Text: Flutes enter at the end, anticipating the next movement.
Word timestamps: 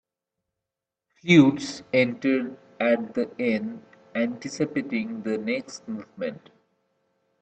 Flutes 1.19 1.83
enter 1.93 2.57
at 2.79 3.13
the 3.13 3.29
end, 3.37 3.83
anticipating 4.15 5.21
the 5.21 5.37
next 5.37 5.87
movement. 5.87 6.49